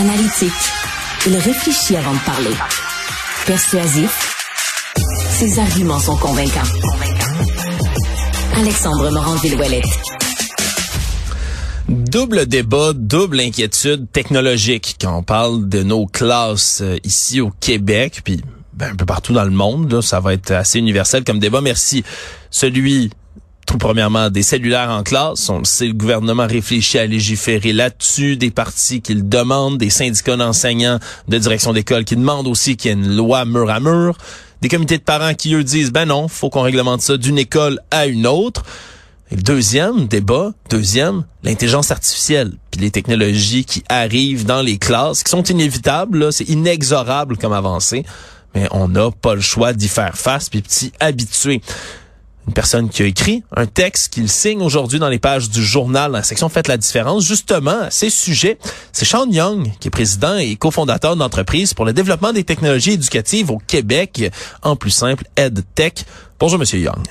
[0.00, 0.52] Analytique.
[1.26, 2.50] Il réfléchit avant de parler.
[3.44, 4.34] Persuasif.
[5.38, 6.66] Ses arguments sont convaincants.
[8.56, 9.84] Alexandre Morand-Villouellette.
[11.90, 18.22] Double débat, double inquiétude technologique quand on parle de nos classes euh, ici au Québec,
[18.24, 18.40] puis
[18.72, 20.00] ben, un peu partout dans le monde.
[20.00, 21.60] Ça va être assez universel comme débat.
[21.60, 22.04] Merci.
[22.50, 23.10] Celui
[23.66, 25.48] tout premièrement, des cellulaires en classe.
[25.48, 29.90] On le sait, le gouvernement réfléchit à légiférer là-dessus, des partis qui le demandent, des
[29.90, 33.78] syndicats d'enseignants de direction d'école qui demandent aussi qu'il y ait une loi mur à
[33.78, 34.18] mur,
[34.60, 37.78] des comités de parents qui, eux, disent, ben non, faut qu'on réglemente ça d'une école
[37.90, 38.64] à une autre.
[39.30, 45.22] Et le deuxième débat, deuxième, l'intelligence artificielle, puis les technologies qui arrivent dans les classes,
[45.22, 48.04] qui sont inévitables, c'est inexorable comme avancée,
[48.54, 51.60] mais on n'a pas le choix d'y faire face, puis petit habitué
[52.46, 56.10] une personne qui a écrit un texte qu'il signe aujourd'hui dans les pages du journal,
[56.10, 58.58] dans la section Faites la différence, justement à ces sujets.
[58.92, 63.50] C'est Sean Young, qui est président et cofondateur d'entreprise pour le développement des technologies éducatives
[63.50, 64.30] au Québec,
[64.62, 66.04] en plus simple, EdTech.
[66.38, 67.06] Bonjour, Monsieur Young.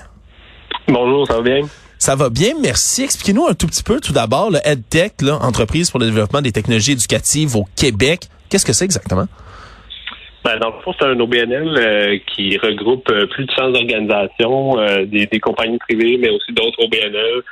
[0.88, 1.62] Bonjour, ça va bien?
[2.00, 3.04] Ça va bien, merci.
[3.04, 6.52] Expliquez-nous un tout petit peu, tout d'abord, le EdTech, là, entreprise pour le développement des
[6.52, 8.30] technologies éducatives au Québec.
[8.50, 9.28] Qu'est-ce que c'est exactement?
[10.44, 14.80] Ben, dans le fond, c'est un OBNL euh, qui regroupe euh, plus de 100 organisations,
[14.80, 17.44] euh, des, des, compagnies privées, mais aussi d'autres OBNL,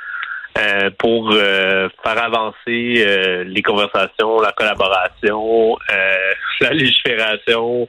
[0.98, 5.76] pour faire avancer les conversations, la collaboration,
[6.60, 7.88] la légifération,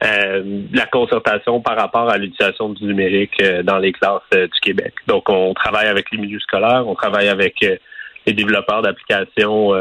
[0.00, 4.94] la concertation par rapport à l'utilisation du numérique dans les classes du Québec.
[5.06, 9.74] Donc, on travaille avec les milieux scolaires, on travaille avec les développeurs d'applications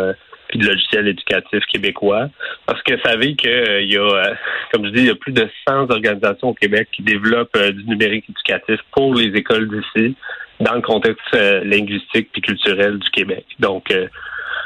[0.47, 2.29] puis de logiciels éducatifs québécois.
[2.65, 4.33] Parce que savez qu'il euh, y a, euh,
[4.71, 7.71] comme je dis, il y a plus de 100 organisations au Québec qui développent euh,
[7.71, 10.15] du numérique éducatif pour les écoles d'ici
[10.59, 11.35] dans le contexte
[11.65, 13.45] linguistique puis culturel du Québec.
[13.59, 13.93] Donc,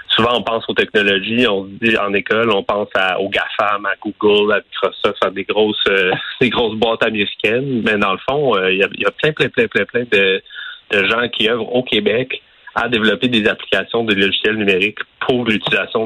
[0.09, 3.87] souvent on pense aux technologies, on se dit en école, on pense à, aux GAFAM,
[3.87, 5.83] à Google, à Microsoft, à des grosses,
[6.41, 7.81] des grosses boîtes américaines.
[7.83, 10.43] Mais dans le fond, il y, a, y, a, plein, plein, plein, plein, plein de,
[10.91, 12.39] de gens qui œuvrent au Québec
[12.75, 16.05] à développer des applications de logiciels numériques pour l'utilisation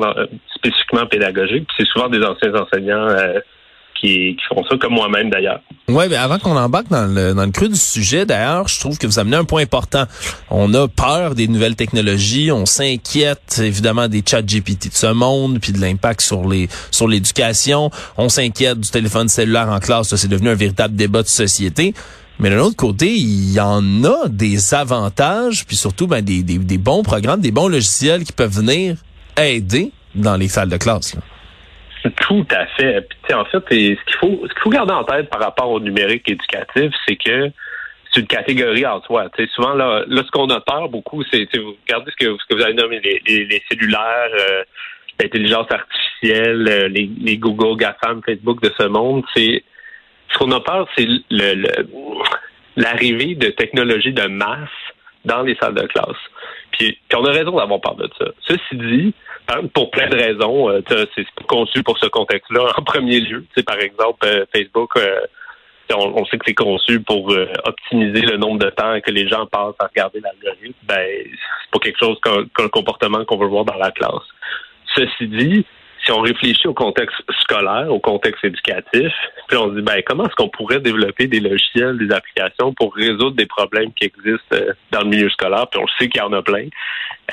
[0.56, 1.68] spécifiquement pédagogique.
[1.78, 3.40] C'est souvent des anciens enseignants euh,
[4.04, 5.62] qui, font ça, comme moi-même d'ailleurs.
[5.88, 8.98] Oui, mais avant qu'on embarque dans le, dans le creux du sujet, d'ailleurs, je trouve
[8.98, 10.06] que vous amenez un point important.
[10.50, 15.60] On a peur des nouvelles technologies, on s'inquiète évidemment des chats GPT de ce monde,
[15.62, 17.92] puis de l'impact sur les sur l'éducation.
[18.18, 21.94] On s'inquiète du téléphone cellulaire en classe, c'est devenu un véritable débat de société.
[22.40, 26.58] Mais d'un autre côté, il y en a des avantages, puis surtout ben, des, des,
[26.58, 28.98] des, bons programmes, des bons logiciels qui peuvent venir
[29.38, 31.16] aider dans les salles de classe.
[31.16, 31.22] Là.
[32.22, 33.08] Tout à fait.
[33.24, 35.80] Puis, en fait, ce qu'il faut, ce qu'il faut garder en tête par rapport au
[35.80, 37.50] numérique éducatif, c'est que
[38.12, 39.30] c'est une catégorie en soi.
[39.38, 42.46] sais, souvent, là, là, ce qu'on a peur beaucoup, c'est vous regardez ce que, ce
[42.50, 44.64] que vous avez nommé les, les, cellulaires, euh,
[45.20, 49.64] l'intelligence artificielle, euh, les, les Google, GAFAM, Facebook de ce monde, c'est
[50.34, 51.08] ce qu'on a peur, c'est
[52.76, 54.70] l'arrivée de technologies de masse
[55.26, 56.18] dans les salles de classe.
[56.72, 58.26] Puis, on a raison d'avoir peur de ça.
[58.48, 59.14] Ceci dit,
[59.74, 60.82] pour plein de raisons, euh,
[61.16, 63.46] c'est conçu pour ce contexte-là en premier lieu.
[63.66, 65.22] par exemple, euh, Facebook, euh,
[65.96, 69.76] on, sait que c'est conçu pour optimiser le nombre de temps que les gens passent
[69.80, 70.74] à regarder l'algorithme.
[70.84, 74.24] Ben, c'est pas quelque chose qu'un comportement qu'on veut voir dans la classe.
[74.96, 75.66] Ceci dit,
[76.04, 79.12] si on réfléchit au contexte scolaire, au contexte éducatif,
[79.48, 82.94] puis on se dit ben comment est-ce qu'on pourrait développer des logiciels, des applications pour
[82.94, 86.22] résoudre des problèmes qui existent euh, dans le milieu scolaire, puis on le sait qu'il
[86.22, 86.68] y en a plein.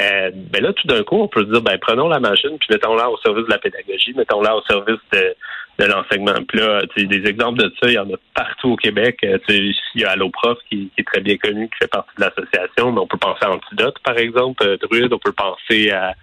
[0.00, 2.68] Euh, ben là, tout d'un coup, on peut se dire ben prenons la machine, puis
[2.70, 5.34] mettons-la au service de la pédagogie, mettons-la au service de,
[5.78, 6.34] l'enseignement.
[6.46, 9.18] Puis là, des exemples de ça, il y en a partout au Québec.
[9.24, 12.20] Euh, il y a Alloprof qui, qui est très bien connu, qui fait partie de
[12.20, 16.14] l'association, mais on peut penser à Antidote, par exemple, Druide, on peut penser à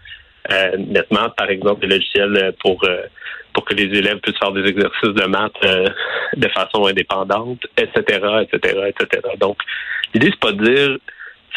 [0.78, 3.04] nettement, par exemple, des logiciels pour euh,
[3.54, 5.88] pour que les élèves puissent faire des exercices de maths euh,
[6.36, 9.28] de façon indépendante, etc., etc., etc.
[9.40, 9.58] Donc,
[10.14, 10.98] l'idée c'est pas de dire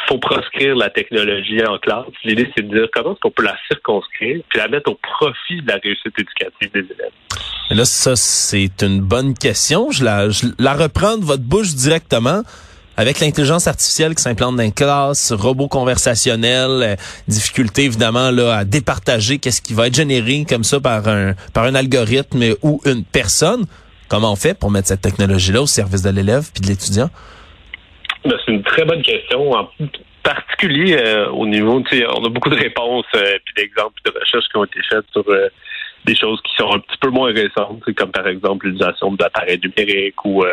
[0.09, 2.07] faut proscrire la technologie en classe.
[2.25, 5.61] L'idée c'est de dire comment est-ce qu'on peut la circonscrire puis la mettre au profit
[5.61, 7.13] de la réussite éducative des élèves.
[7.71, 9.91] là, ça c'est une bonne question.
[9.91, 12.43] Je la, je la reprends de votre bouche directement.
[13.01, 16.97] Avec l'intelligence artificielle qui s'implante dans les classes, robots conversationnels, euh,
[17.29, 21.65] difficulté évidemment là à départager qu'est-ce qui va être généré comme ça par un par
[21.65, 23.65] un algorithme ou une personne.
[24.11, 27.09] Comment on fait pour mettre cette technologie-là au service de l'élève puis de l'étudiant?
[28.27, 29.51] Ben, c'est une très bonne question.
[29.53, 29.71] En
[30.23, 34.57] particulier euh, au niveau, on a beaucoup de réponses euh, puis d'exemples de recherches qui
[34.59, 35.49] ont été faites sur euh,
[36.05, 40.25] des choses qui sont un petit peu moins récentes, comme par exemple l'utilisation d'appareils numériques
[40.25, 40.45] ou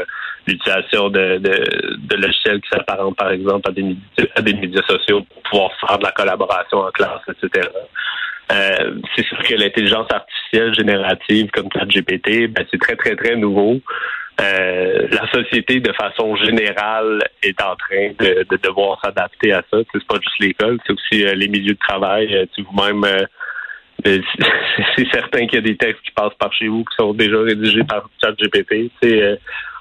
[0.46, 3.96] l'utilisation de, de, logiciels qui s'apparentent par exemple à des,
[4.36, 7.68] à des médias sociaux pour pouvoir faire de la collaboration en classe, etc.
[9.16, 13.82] c'est sûr que l'intelligence artificielle générative comme ChatGPT, ben, c'est très, très, très nouveau.
[14.40, 19.78] Euh, la société, de façon générale, est en train de, devoir s'adapter à ça.
[19.92, 22.36] C'est pas juste l'école, c'est aussi euh, les milieux de travail.
[22.36, 23.04] Euh, vous-même,
[24.06, 27.40] c'est certain qu'il y a des textes qui passent par chez vous qui sont déjà
[27.42, 28.92] rédigés par ChatGPT.
[29.02, 29.40] C'est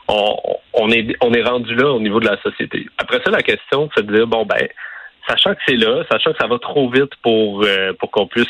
[0.09, 0.37] on,
[0.73, 2.87] on est on est rendu là au niveau de la société.
[2.99, 4.67] Après ça, la question, c'est de dire bon ben,
[5.29, 7.65] sachant que c'est là, sachant que ça va trop vite pour
[7.99, 8.47] pour qu'on puisse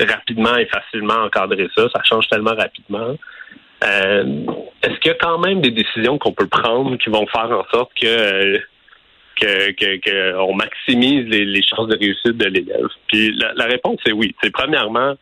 [0.00, 3.16] rapidement et facilement encadrer ça, ça change tellement rapidement.
[3.84, 4.46] Euh,
[4.82, 7.64] est-ce qu'il y a quand même des décisions qu'on peut prendre qui vont faire en
[7.72, 8.58] sorte que
[9.40, 12.88] que, maximise les, chances de réussite de l'élève?
[13.08, 14.34] Puis la, réponse est oui.
[14.42, 15.14] C'est premièrement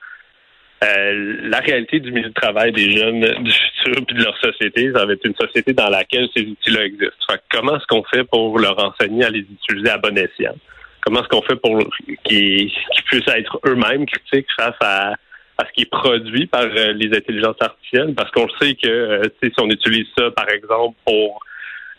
[0.85, 4.93] euh, la réalité du milieu de travail des jeunes du futur puis de leur société,
[4.95, 7.35] ça va être une société dans laquelle ces outils-là existent.
[7.51, 10.57] comment est-ce qu'on fait pour leur enseigner à les utiliser à bon escient?
[11.01, 11.79] Comment est-ce qu'on fait pour
[12.25, 12.73] qu'ils
[13.07, 15.15] puissent être eux-mêmes critiques face à
[15.59, 19.23] à ce qui est produit par euh, les intelligences artificielles, parce qu'on sait que euh,
[19.43, 21.41] si on utilise ça, par exemple, pour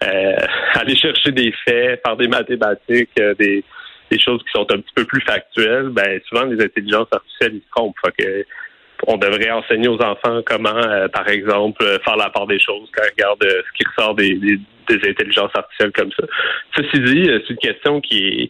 [0.05, 0.35] euh,
[0.73, 3.63] aller chercher des faits, faire des mathématiques, des,
[4.11, 7.61] des choses qui sont un petit peu plus factuelles, ben souvent les intelligences artificielles ils
[7.61, 7.95] se trompent.
[9.07, 10.81] On devrait enseigner aux enfants comment,
[11.13, 14.59] par exemple, faire la part des choses quand ils regardent ce qui ressort des,
[14.89, 16.25] intelligences artificielles comme ça.
[16.75, 18.49] Ceci dit, c'est une question qui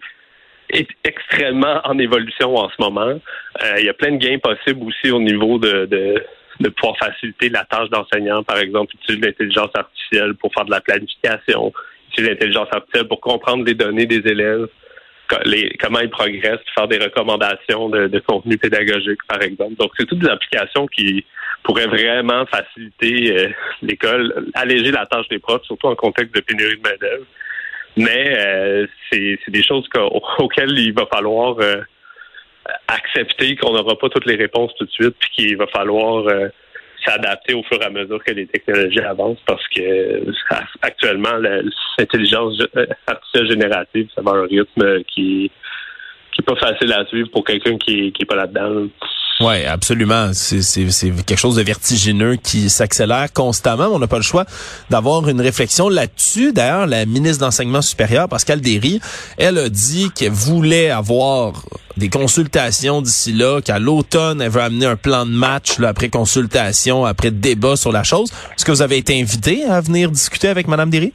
[0.70, 3.20] est extrêmement en évolution en ce moment.
[3.64, 6.24] Euh, il y a plein de gains possibles aussi au niveau de, de,
[6.60, 10.82] de pouvoir faciliter la tâche d'enseignant, par exemple, utiliser l'intelligence artificielle pour faire de la
[10.82, 11.74] planification,
[12.10, 14.68] utiliser l'intelligence artificielle pour comprendre les données des élèves,
[15.46, 19.76] les, comment ils progressent, faire des recommandations de, de contenu pédagogique, par exemple.
[19.76, 21.26] Donc, c'est toutes des applications qui
[21.64, 23.50] pourraient vraiment faciliter euh,
[23.82, 27.26] l'école, alléger la tâche des profs, surtout en contexte de pénurie de main-d'œuvre.
[27.98, 29.88] Mais euh, c'est des choses
[30.38, 31.82] auxquelles il va falloir euh,
[32.88, 36.48] accepter qu'on n'aura pas toutes les réponses tout de suite, puis qu'il va falloir euh,
[37.06, 40.24] s'adapter au fur et à mesure que les technologies avancent, parce que
[40.82, 42.62] actuellement, l'intelligence
[43.08, 45.52] artificielle générative, ça va un rythme qui
[46.36, 48.88] qui est pas facile à suivre pour quelqu'un qui, qui est pas là-dedans.
[49.42, 50.32] Oui, absolument.
[50.34, 50.80] C'est
[51.26, 53.88] quelque chose de vertigineux qui s'accélère constamment.
[53.92, 54.46] On n'a pas le choix
[54.90, 56.54] d'avoir une réflexion là-dessus.
[56.54, 59.02] D'ailleurs, la ministre d'Enseignement supérieur, Pascal Derry,
[59.38, 61.54] elle a dit qu'elle voulait avoir
[61.98, 66.10] des consultations d'ici là, qu'à l'automne, elle veut amener un plan de match là, après
[66.10, 68.32] consultation, après débat sur la chose.
[68.56, 71.14] Est-ce que vous avez été invité à venir discuter avec Mme Derry?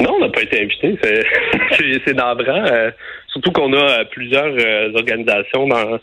[0.00, 0.98] Non, on n'a pas été invité.
[2.06, 2.64] C'est navrant.
[2.64, 2.90] Euh,
[3.28, 5.98] surtout qu'on a plusieurs euh, organisations dans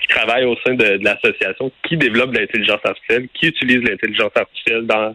[0.00, 5.14] qui travaillent au sein de, l'association, qui développent l'intelligence artificielle, qui utilisent l'intelligence artificielle dans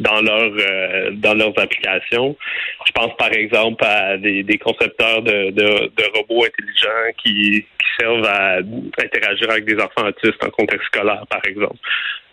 [0.00, 2.36] dans leur euh, dans leurs applications.
[2.86, 7.86] Je pense par exemple à des, des concepteurs de, de, de, robots intelligents qui, qui
[7.98, 8.58] servent à
[8.98, 11.76] interagir avec des enfants autistes en contexte scolaire, par exemple.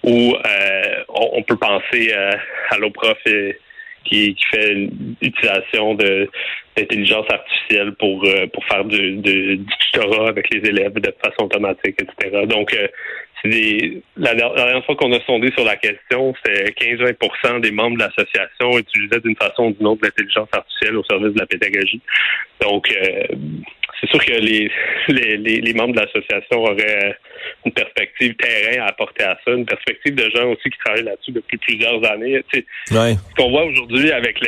[0.03, 2.39] Ou euh, on, peut penser à,
[2.73, 3.57] à l'OPROF et,
[4.07, 4.89] qui, fait
[5.21, 6.29] l'utilisation de
[6.75, 11.95] d'intelligence artificielle pour euh, pour faire du, du, tutorat avec les élèves de façon automatique,
[11.99, 12.45] etc.
[12.45, 12.87] Donc, euh,
[13.45, 18.03] des, la, dernière fois qu'on a sondé sur la question, c'est 15-20 des membres de
[18.03, 22.01] l'association utilisaient d'une façon ou d'une autre l'intelligence artificielle au service de la pédagogie.
[22.61, 23.23] Donc, euh,
[23.99, 24.71] c'est sûr que les,
[25.07, 27.17] les, les, membres de l'association auraient
[27.65, 31.31] une perspective terrain à apporter à ça, une perspective de gens aussi qui travaillent là-dessus
[31.31, 32.41] depuis plusieurs années.
[32.53, 34.39] Tu sais, Ce qu'on voit aujourd'hui avec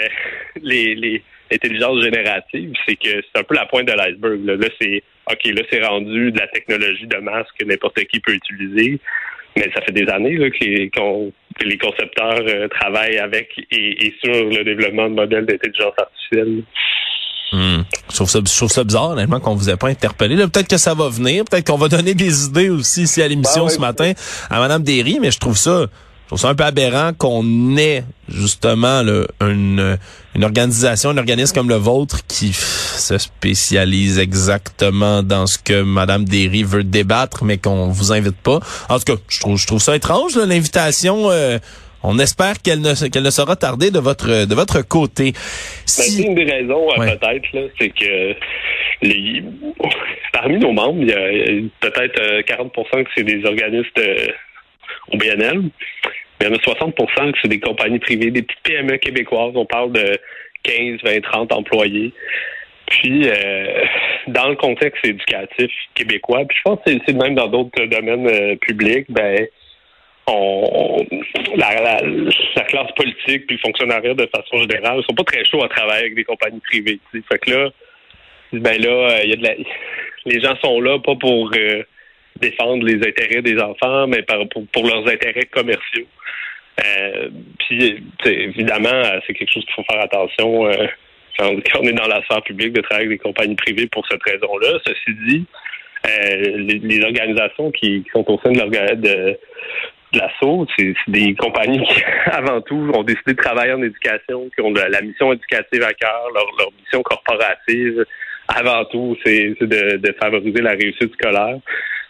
[0.62, 4.46] les, les, l'intelligence générative, c'est que c'est un peu la pointe de l'iceberg.
[4.46, 8.34] Là, c'est OK, là, c'est rendu de la technologie de masse que n'importe qui peut
[8.34, 9.00] utiliser.
[9.56, 10.66] Mais ça fait des années là, que,
[11.66, 16.64] les, concepteurs euh, travaillent avec et, sur le développement de modèles d'intelligence artificielle.
[17.52, 17.82] Hmm.
[18.10, 20.36] Je, trouve ça, je trouve ça bizarre, honnêtement, qu'on vous ait pas interpellé.
[20.36, 21.46] Peut-être que ça va venir.
[21.46, 24.14] Peut-être qu'on va donner des idées aussi ici à l'émission ben ce matin
[24.50, 25.88] à Mme Derry, mais je trouve ça
[26.30, 29.02] je trouve ça un peu aberrant qu'on ait justement
[29.42, 29.98] une,
[30.36, 36.26] une organisation, un organisme comme le vôtre qui se spécialise exactement dans ce que Madame
[36.26, 38.60] Derry veut débattre, mais qu'on vous invite pas.
[38.90, 41.32] En tout cas, je trouve, je trouve ça étrange l'invitation.
[41.32, 41.58] Euh,
[42.04, 45.34] On espère qu'elle ne, qu'elle ne sera tardée de votre, de votre côté.
[45.86, 46.24] Si...
[46.24, 47.18] Ben, une des raisons, euh, ouais.
[47.18, 48.36] peut-être, là, c'est que
[49.02, 49.44] les,
[50.34, 53.90] parmi nos membres, il y a peut-être 40% que c'est des organismes
[55.12, 55.64] au BNL.
[56.42, 59.52] Il y en a 60% que c'est des compagnies privées, des petites PME québécoises.
[59.56, 60.18] On parle de
[60.64, 62.14] 15, 20, 30 employés.
[62.88, 63.84] Puis, euh,
[64.28, 68.56] dans le contexte éducatif québécois, puis je pense que c'est même dans d'autres domaines euh,
[68.56, 69.48] publics, ben,
[71.56, 75.64] la, la, la, classe politique puis le fonctionnariat de façon générale sont pas très chauds
[75.64, 77.00] à travailler avec des compagnies privées.
[77.12, 77.70] Fait que là,
[78.54, 79.56] ben là, la,
[80.26, 81.84] les gens sont là pas pour euh,
[82.40, 84.24] défendre les intérêts des enfants, mais
[84.72, 86.08] pour, leurs intérêts commerciaux.
[86.86, 90.88] Euh, puis, évidemment, c'est quelque chose qu'il faut faire attention euh,
[91.38, 94.24] quand, on est dans la sphère publique de travailler avec des compagnies privées pour cette
[94.24, 94.80] raison-là.
[94.86, 95.46] Ceci dit,
[96.08, 99.40] euh, les, organisations qui, sont au sein de de,
[100.14, 102.02] de l'assaut, c'est des compagnies qui,
[102.32, 105.94] avant tout, ont décidé de travailler en éducation, qui ont la, la mission éducative à
[105.94, 108.06] cœur, leur, leur, mission corporative,
[108.48, 111.60] avant tout, c'est de, de, favoriser la réussite scolaire.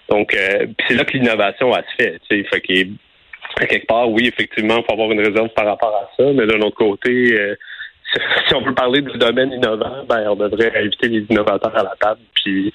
[0.09, 2.19] Donc, euh, c'est là que l'innovation a se fait.
[2.29, 6.31] Fait que, quelque part, oui, effectivement, il faut avoir une réserve par rapport à ça,
[6.33, 7.55] mais d'un autre côté, euh,
[8.47, 11.93] si on veut parler du domaine innovant, ben, on devrait inviter les innovateurs à la
[11.99, 12.73] table, puis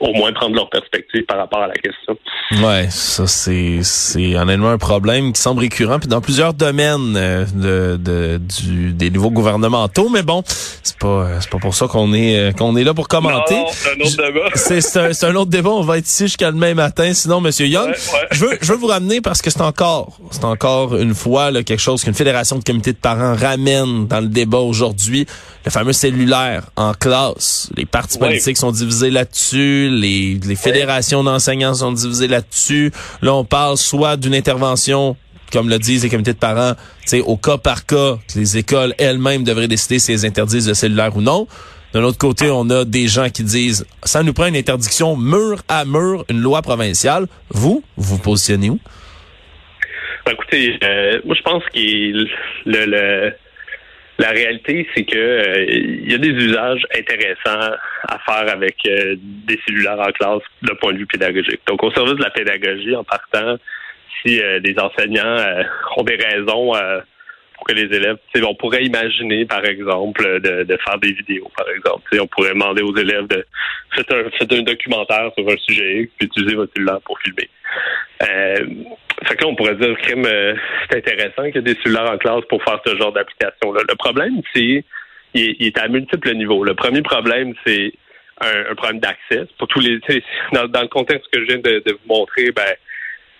[0.00, 2.16] au moins prendre leur perspective par rapport à la question.
[2.62, 7.44] Ouais, ça c'est c'est honnêtement un problème qui semble récurrent puis dans plusieurs domaines euh,
[7.54, 12.12] de, de du des niveaux gouvernementaux, mais bon, c'est pas c'est pas pour ça qu'on
[12.12, 13.56] est euh, qu'on est là pour commenter.
[13.70, 14.48] c'est un autre débat.
[14.54, 15.70] C'est un, un, autre débat.
[15.70, 17.12] On va être ici jusqu'à demain matin.
[17.12, 18.28] Sinon, Monsieur Young, ouais, ouais.
[18.32, 21.62] je veux je veux vous ramener parce que c'est encore c'est encore une fois là,
[21.62, 25.26] quelque chose qu'une fédération de comités de parents ramène dans le débat aujourd'hui.
[25.64, 27.70] Le fameux cellulaire en classe.
[27.76, 29.88] Les partis politiques sont divisés là-dessus.
[29.90, 32.92] Les les fédérations d'enseignants sont divisées là-dessus.
[33.22, 35.16] Là, on parle soit d'une intervention
[35.52, 36.72] comme le disent les comités de parents,
[37.26, 41.16] au cas par cas, que les écoles elles-mêmes devraient décider si elles interdisent le cellulaire
[41.16, 41.46] ou non.
[41.92, 45.62] D'un autre côté, on a des gens qui disent ça nous prend une interdiction mur
[45.68, 47.26] à mur, une loi provinciale.
[47.50, 48.80] Vous, vous vous positionnez où?
[50.26, 52.26] Ben, écoutez, euh, moi je pense que le,
[52.86, 53.32] le,
[54.18, 57.74] la réalité, c'est que euh, il y a des usages intéressants
[58.08, 61.60] à faire avec euh, des cellulaires en classe d'un point de vue pédagogique.
[61.66, 63.56] Donc, au service de la pédagogie, en partant,
[64.22, 65.62] si euh, les enseignants euh,
[65.96, 67.00] ont des raisons euh,
[67.54, 71.68] pour que les élèves, on pourrait imaginer, par exemple, de, de faire des vidéos, par
[71.70, 72.02] exemple.
[72.10, 73.44] T'sais, on pourrait demander aux élèves de
[73.94, 77.48] faire un, faites un documentaire sur un sujet puis utiliser votre cellulaire pour filmer.
[78.22, 78.56] Euh,
[79.26, 80.54] fait que là, on pourrait dire, crime, euh,
[80.90, 83.82] c'est intéressant qu'il y ait des cellulaires en classe pour faire ce genre d'application-là.
[83.88, 84.84] Le problème, c'est
[85.34, 86.64] il, il est à multiples niveaux.
[86.64, 87.92] Le premier problème, c'est
[88.40, 89.46] un, un, problème d'accès.
[89.58, 89.98] Pour tous les,
[90.52, 92.74] dans, dans, le contexte que je viens de, de vous montrer, ben,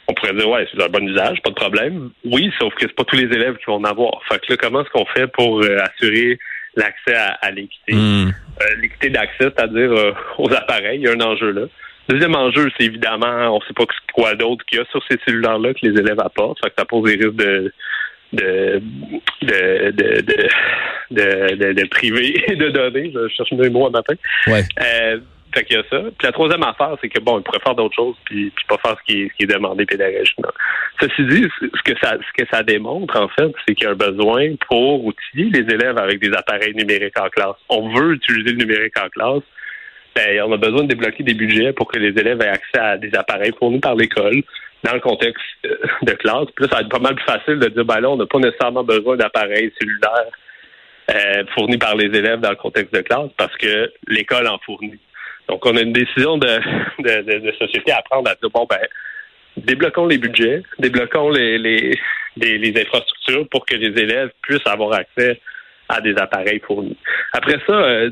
[0.08, 2.10] on pourrait dire ouais, c'est un bon usage, pas de problème.
[2.24, 4.20] Oui, sauf que c'est pas tous les élèves qui vont en avoir.
[4.28, 6.38] Fait que là, comment est-ce qu'on fait pour euh, assurer
[6.76, 7.94] l'accès à, à l'équité?
[7.94, 8.28] Mm.
[8.28, 11.66] Euh, l'équité d'accès, c'est-à-dire euh, aux appareils, il y a un enjeu là.
[12.08, 15.74] Deuxième enjeu, c'est évidemment, on sait pas quoi d'autre qu'il y a sur ces cellulaires-là
[15.74, 16.58] que les élèves apportent.
[16.62, 17.72] Fait que ça pose des risques de
[18.32, 18.82] de
[19.42, 20.48] de de de,
[21.10, 23.12] de, de, de privé et de données.
[23.14, 24.14] Je cherche mes mots un matin.
[24.46, 24.62] Ouais.
[24.82, 25.18] Euh,
[25.54, 25.98] fait qu'il y a ça.
[26.18, 28.76] Puis la troisième affaire, c'est que bon, il pourrait faire d'autres choses puis, puis pas
[28.78, 30.50] faire ce qui est, ce qui est demandé pédagogiquement.
[31.00, 33.92] Ceci dit, ce que ça ce que ça démontre, en fait, c'est qu'il y a
[33.92, 37.56] un besoin pour outiller les élèves avec des appareils numériques en classe.
[37.68, 39.42] On veut utiliser le numérique en classe.
[40.14, 42.96] Ben, on a besoin de débloquer des budgets pour que les élèves aient accès à
[42.96, 44.42] des appareils fournis par l'école
[44.84, 45.42] dans le contexte
[46.02, 46.46] de classe.
[46.54, 48.26] Puis là, ça va être pas mal plus facile de dire, ben là, on n'a
[48.26, 50.30] pas nécessairement besoin d'appareils cellulaires
[51.10, 55.00] euh, fournis par les élèves dans le contexte de classe parce que l'école en fournit.
[55.48, 56.48] Donc, on a une décision de,
[57.58, 58.78] société à prendre à dire, bon, ben,
[59.56, 61.58] débloquons les budgets, débloquons les,
[62.36, 65.40] les infrastructures pour que les élèves puissent avoir accès
[65.88, 66.96] à des appareils fournis.
[67.32, 68.10] Après ça, euh,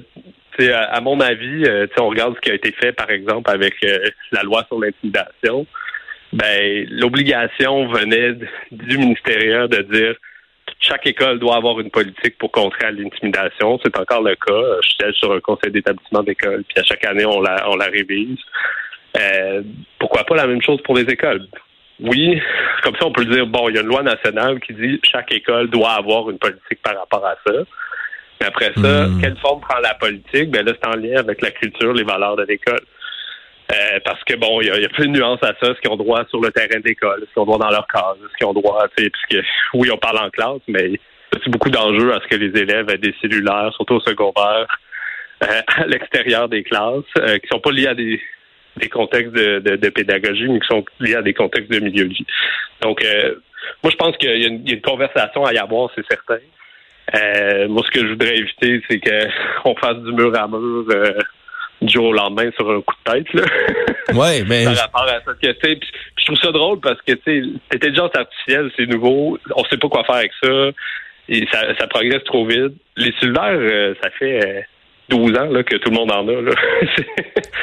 [0.60, 3.98] à mon avis, euh, on regarde ce qui a été fait, par exemple, avec euh,
[4.32, 5.66] la loi sur l'intimidation.
[6.32, 8.32] Ben, l'obligation venait
[8.70, 10.14] du ministériel de dire
[10.80, 13.78] chaque école doit avoir une politique pour contrer l'intimidation.
[13.84, 14.80] C'est encore le cas.
[14.82, 17.86] Je suis sur un conseil d'établissement d'école, puis à chaque année, on la, on la
[17.86, 18.38] révise.
[19.16, 19.62] Euh,
[19.98, 21.46] pourquoi pas la même chose pour les écoles?
[22.00, 22.40] Oui,
[22.82, 25.32] comme ça, on peut dire, bon, il y a une loi nationale qui dit chaque
[25.32, 27.52] école doit avoir une politique par rapport à ça.
[28.44, 29.20] Après ça, mmh.
[29.20, 30.50] quelle forme prend la politique?
[30.50, 32.80] Ben là, c'est en lien avec la culture, les valeurs de l'école.
[33.72, 35.80] Euh, parce que bon, il y, a, y a plein de nuances à ça, ce
[35.80, 38.36] qu'ils ont droit sur le terrain d'école, ce qu'ils ont droit dans leur case, ce
[38.36, 41.38] qu'ils ont droit, tu sais, puisque oui, on parle en classe, mais il y a
[41.38, 44.66] aussi beaucoup d'enjeux à ce que les élèves aient des cellulaires, surtout au secondaire,
[45.42, 48.20] euh, à l'extérieur des classes, euh, qui sont pas liés à des,
[48.76, 52.04] des contextes de, de, de, pédagogie, mais qui sont liés à des contextes de milieu
[52.04, 52.26] de vie.
[52.82, 53.36] Donc, euh,
[53.82, 56.40] moi, je pense qu'il y, a une conversation à y avoir, c'est certain.
[57.14, 61.12] Euh, moi, ce que je voudrais éviter, c'est qu'on fasse du mur à mur euh,
[61.82, 63.32] du jour au lendemain sur un coup de tête.
[63.34, 63.42] Là.
[64.14, 64.64] Ouais, mais.
[64.64, 65.80] Par rapport à ça, que, puis,
[66.18, 67.12] je trouve ça drôle parce que
[67.72, 69.38] l'intelligence artificielle, c'est nouveau.
[69.54, 70.48] On sait pas quoi faire avec ça.
[71.28, 72.72] Et ça, ça progresse trop vite.
[72.96, 74.66] Les cellulaires, euh, ça fait
[75.08, 76.32] 12 ans là, que tout le monde en a.
[76.32, 76.50] Là.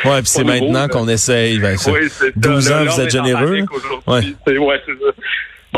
[0.06, 1.60] ouais, puis c'est maintenant qu'on essaye.
[1.60, 3.60] Ben, oui, 12 ans, vous êtes généreux.
[4.08, 5.12] Ouais, c'est ça.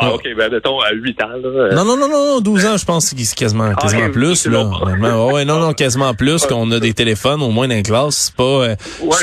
[0.01, 1.27] Bon, OK, ben mettons à 8 ans.
[1.43, 1.75] Là.
[1.75, 4.47] Non, non, non, non, 12 ans, je pense que c'est quasiment, ah, quasiment plus.
[4.47, 4.63] Là.
[4.63, 8.31] ouais, non, non, quasiment plus qu'on a des téléphones, au moins dans les classes.
[8.31, 8.43] C'est pas.
[8.43, 9.15] Euh, ouais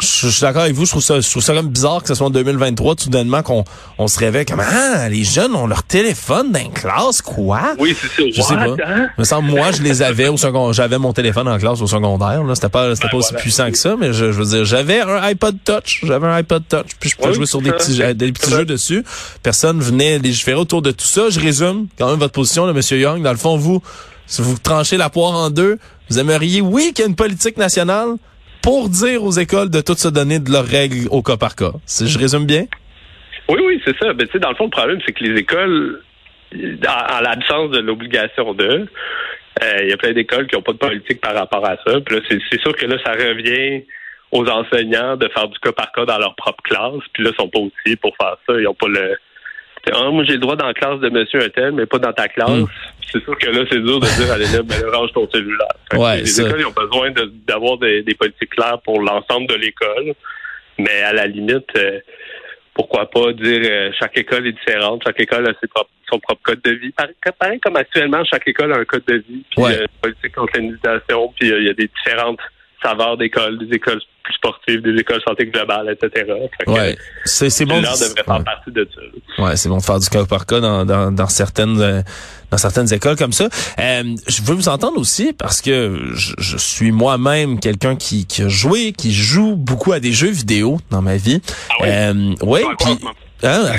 [0.00, 0.84] je, suis d'accord avec vous.
[0.84, 3.42] Je trouve ça, je trouve ça comme bizarre que ce soit en 2023, tout soudainement,
[3.42, 3.64] qu'on
[3.98, 7.74] on se réveille comme ah, les jeunes ont leur téléphone dans classe, quoi?
[7.78, 8.28] Oui, c'est ça.
[8.34, 8.76] Je sais pas.
[8.86, 9.08] Hein?
[9.18, 10.72] Me semble moi, je les avais au secondaire.
[10.72, 12.42] J'avais mon téléphone en classe au secondaire.
[12.44, 15.22] Là, c'était pas, c'était pas aussi puissant que ça, mais je, veux dire, j'avais un
[15.22, 16.02] iPod Touch.
[16.04, 19.04] J'avais un iPod Touch, puis je pouvais jouer sur des petits, des petits jeux dessus.
[19.42, 21.30] Personne venait légiférer autour de tout ça.
[21.30, 23.22] Je résume quand même votre position, là, Monsieur Young.
[23.22, 23.82] Dans le fond, vous,
[24.26, 25.78] si vous tranchez la poire en deux,
[26.08, 28.16] vous aimeriez, oui, qu'il y ait une politique nationale
[28.62, 31.72] pour dire aux écoles de toutes se donner de leurs règles au cas par cas.
[31.86, 32.66] Si je résume bien?
[33.48, 34.12] Oui, oui, c'est ça.
[34.12, 36.02] Ben, tu sais, dans le fond, le problème, c'est que les écoles,
[36.54, 38.86] en, l'absence de l'obligation de,
[39.62, 42.00] euh, il y a plein d'écoles qui n'ont pas de politique par rapport à ça.
[42.00, 43.84] Puis là, c'est sûr que là, ça revient
[44.30, 47.02] aux enseignants de faire du cas par cas dans leur propre classe.
[47.12, 48.54] Puis là, ils sont pas outillés pour faire ça.
[48.54, 49.16] Ils n'ont pas le
[49.92, 52.28] ah, moi, j'ai le droit dans la classe de monsieur un mais pas dans ta
[52.28, 52.50] classe.
[52.50, 52.66] Hmm.
[53.12, 55.66] C'est sûr que là, c'est dur de dire à l'élève, ben, range ton cellulaire.
[55.94, 57.10] Ouais, les écoles ils ont besoin
[57.46, 60.14] d'avoir des, politiques claires pour l'ensemble de l'école.
[60.78, 62.00] Mais à la limite, euh,
[62.74, 66.40] pourquoi pas dire euh, chaque école est différente, chaque école a ses propres, son propre
[66.42, 66.94] code de vie.
[67.38, 69.82] Pareil, comme actuellement, chaque école a un code de vie, puis ouais.
[69.82, 72.40] euh, politique contre puis euh, il y a des différentes
[72.82, 76.26] saveurs d'écoles, des écoles plus sportives, des écoles santé globale, etc.
[76.66, 77.80] ouais, c'est c'est bon.
[77.80, 79.42] devrait faire partie de ça.
[79.42, 82.02] Ouais, c'est bon de faire du cas par cas dans, dans, dans certaines euh,
[82.50, 83.48] dans certaines écoles comme ça.
[83.78, 88.42] Euh, je veux vous entendre aussi parce que je, je suis moi-même quelqu'un qui, qui
[88.42, 91.40] a joué, qui joue beaucoup à des jeux vidéo dans ma vie.
[91.70, 91.88] Ah oui?
[91.88, 92.98] Euh, ouais, puis
[93.42, 93.72] Hein,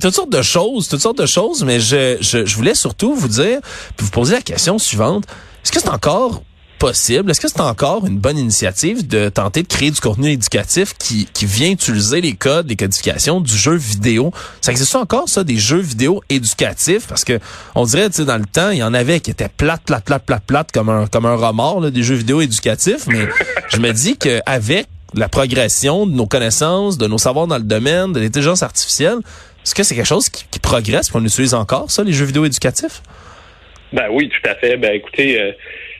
[0.00, 3.28] toutes sortes de choses, toutes sortes de choses, mais je, je, je voulais surtout vous
[3.28, 3.60] dire,
[3.96, 5.24] puis vous poser la question suivante.
[5.64, 6.42] Est-ce que c'est encore
[6.78, 7.30] possible?
[7.30, 11.28] Est-ce que c'est encore une bonne initiative de tenter de créer du contenu éducatif qui,
[11.32, 14.32] qui vient utiliser les codes, les codifications du jeu vidéo?
[14.60, 17.06] Ça existe encore, ça, des jeux vidéo éducatifs?
[17.06, 17.38] Parce que
[17.74, 20.04] on dirait, tu sais, dans le temps, il y en avait qui étaient plates, plates,
[20.04, 23.06] plates, plates, plates, comme un, comme un remords, là, des jeux vidéo éducatifs.
[23.08, 23.28] Mais
[23.68, 28.12] je me dis qu'avec la progression de nos connaissances, de nos savoirs dans le domaine,
[28.12, 29.18] de l'intelligence artificielle,
[29.64, 32.44] est-ce que c'est quelque chose qui, qui progresse, qu'on utilise encore, ça, les jeux vidéo
[32.44, 33.02] éducatifs?
[33.92, 34.76] Ben oui, tout à fait.
[34.76, 35.52] Ben écoutez, euh,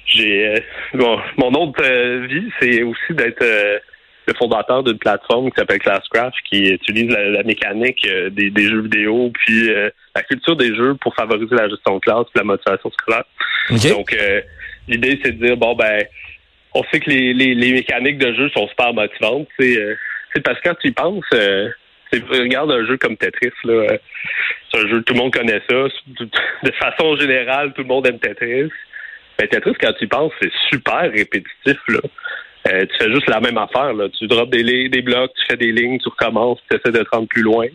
[0.09, 0.61] j'ai euh,
[0.95, 3.79] bon, mon autre euh, vie, c'est aussi d'être euh,
[4.27, 9.71] le fondateur d'une plateforme qui s'appelle Classcraft, qui utilise la, mécanique des, jeux vidéo, puis
[10.15, 13.25] la culture des jeux pour favoriser la gestion de classe et la motivation scolaire.
[13.71, 14.15] Donc,
[14.87, 16.05] l'idée, c'est de dire, bon, ben,
[16.75, 19.49] on sait que les, les, mécaniques de jeu sont super motivantes.
[19.59, 21.25] C'est parce que quand tu y penses,
[22.13, 23.97] regarde un jeu comme Tetris, là,
[24.71, 25.87] c'est un jeu, tout le monde connaît ça.
[26.63, 28.71] De façon générale, tout le monde aime Tetris.
[29.39, 31.79] Ben, Tetris, quand tu y penses, c'est super répétitif.
[31.89, 32.01] Là.
[32.69, 33.93] Euh, tu fais juste la même affaire.
[33.93, 34.09] Là.
[34.09, 37.11] Tu drops des, des blocs, tu fais des lignes, tu recommences, tu essaies de te
[37.11, 37.67] rendre plus loin.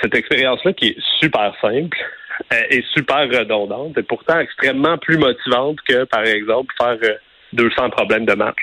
[0.00, 1.96] Cette expérience-là qui est super simple
[2.52, 6.98] euh, est super redondante et pourtant extrêmement plus motivante que, par exemple, faire
[7.52, 8.58] 200 euh, problèmes de match.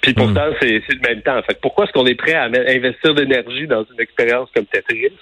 [0.00, 0.56] Puis pourtant, hmm.
[0.60, 1.40] c'est le même temps.
[1.42, 5.12] Fait pourquoi est-ce qu'on est prêt à investir d'énergie dans une expérience comme Tetris?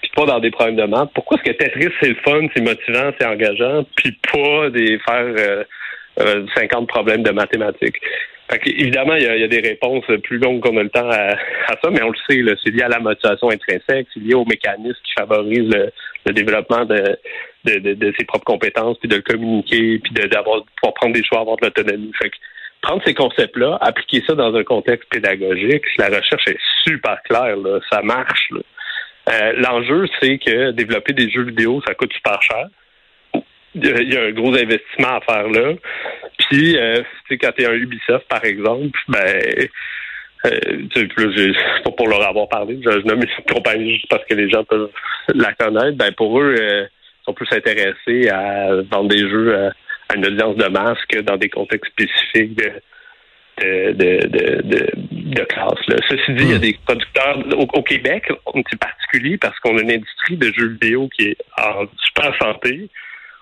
[0.00, 1.10] Puis pas dans des problèmes de maths.
[1.14, 5.64] Pourquoi est-ce que Tetris, c'est le fun, c'est motivant, c'est engageant, puis pas des faire
[6.18, 7.96] euh, 50 euh, problèmes de mathématiques?
[8.50, 11.36] Fait évidemment, il y, a, des réponses plus longues qu'on a le temps à,
[11.80, 14.98] ça, mais on le sait, c'est lié à la motivation intrinsèque, c'est lié aux mécanismes
[15.04, 15.72] qui favorisent
[16.26, 17.16] le, développement de,
[17.64, 21.40] de, de, ses propres compétences, puis de le communiquer, puis d'avoir pouvoir prendre des choix,
[21.40, 22.10] avoir de l'autonomie.
[22.20, 22.36] Fait que
[22.82, 27.78] prendre ces concepts-là, appliquer ça dans un contexte pédagogique, la recherche est super claire, là,
[27.88, 28.48] ça marche.
[28.50, 28.60] Là.
[29.30, 32.66] Euh, l'enjeu, c'est que développer des jeux vidéo, ça coûte super cher.
[33.74, 35.74] Il y a un gros investissement à faire là.
[36.38, 39.68] Puis, euh, quand tu es un Ubisoft, par exemple, ben,
[40.46, 40.88] euh,
[41.84, 44.90] pas pour leur avoir parlé, je, nomme une compagnie juste parce que les gens peuvent
[45.34, 45.96] la connaître.
[45.96, 50.56] Ben, pour eux, euh, ils sont plus intéressés à vendre des jeux à, une audience
[50.56, 54.90] de masse que dans des contextes spécifiques de, de, de
[55.44, 55.86] classe.
[55.88, 55.96] Là.
[56.08, 56.60] Ceci dit, il y a hmm.
[56.60, 58.30] des producteurs au, Québec,
[58.70, 62.88] c'est particulier parce qu'on a une industrie de jeux vidéo qui est en super santé.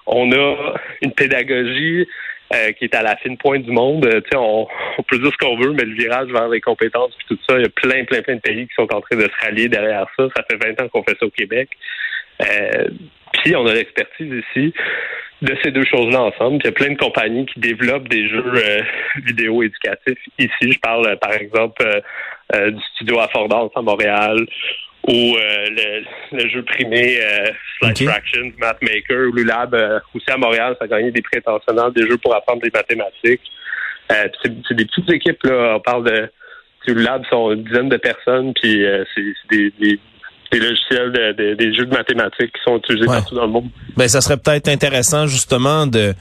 [0.07, 2.07] On a une pédagogie
[2.55, 4.07] euh, qui est à la fine pointe du monde.
[4.07, 4.67] Euh, on,
[4.99, 7.57] on, peut dire ce qu'on veut, mais le virage vers les compétences et tout ça,
[7.59, 9.69] il y a plein, plein, plein de pays qui sont en train de se rallier
[9.69, 10.29] derrière ça.
[10.35, 11.69] Ça fait 20 ans qu'on fait ça au Québec.
[12.43, 12.89] Euh,
[13.33, 14.73] puis on a l'expertise ici
[15.43, 16.59] de ces deux choses-là ensemble.
[16.59, 18.83] Puis il y a plein de compagnies qui développent des jeux euh,
[19.27, 20.73] vidéo éducatifs ici.
[20.73, 21.85] Je parle par exemple
[22.51, 24.47] du studio Affordance à Montréal
[25.09, 27.19] ou le, le, jeu primé
[27.79, 28.05] Slide okay.
[28.07, 29.75] Fractions, Mathmaker ou Lulab
[30.15, 33.41] aussi à Montréal, ça a gagné des prix internationaux, des jeux pour apprendre des mathématiques.
[34.09, 35.77] c'est des petites équipes, là.
[35.77, 36.31] On parle de
[36.87, 40.01] Lulab sont une dizaine de personnes, puis c'est des, des
[40.51, 43.69] des logiciels, de, de, des jeux de mathématiques qui sont utilisés partout dans le monde.
[43.97, 46.15] Ben, ça serait peut-être intéressant justement de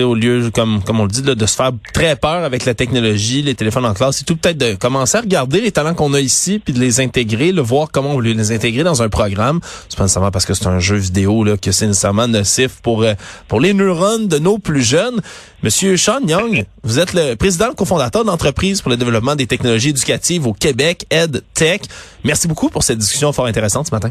[0.00, 3.42] au lieu, comme, comme on le dit, de se faire très peur avec la technologie,
[3.42, 6.20] les téléphones en classe et tout, peut-être de commencer à regarder les talents qu'on a
[6.20, 9.60] ici, puis de les intégrer, le voir comment on veut les intégrer dans un programme.
[9.88, 13.02] C'est pas nécessairement parce que c'est un jeu vidéo là, que c'est nécessairement nocif pour,
[13.02, 13.14] euh,
[13.48, 15.20] pour les neurones de nos plus jeunes.
[15.62, 20.46] Monsieur Sean Young, vous êtes le président cofondateur d'entreprise pour le développement des technologies éducatives
[20.46, 21.82] au Québec, EdTech.
[22.24, 24.10] Merci beaucoup pour cette discussion fort intéressante ce matin.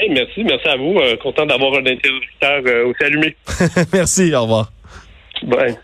[0.00, 0.98] Hey, merci, merci à vous.
[0.98, 3.36] Euh, content d'avoir un interlocuteur euh, aussi allumé.
[3.92, 4.72] merci, au revoir.
[5.48, 5.78] Bye.